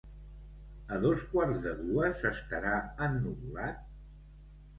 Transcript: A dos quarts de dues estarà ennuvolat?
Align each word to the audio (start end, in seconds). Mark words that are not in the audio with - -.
A 0.95 0.97
dos 1.03 1.25
quarts 1.33 1.61
de 1.65 1.73
dues 1.81 2.23
estarà 2.31 2.73
ennuvolat? 3.11 3.87